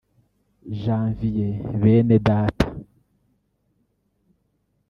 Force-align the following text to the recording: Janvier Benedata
Janvier 0.81 1.61
Benedata 1.81 2.65